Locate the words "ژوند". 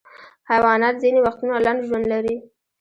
1.87-2.05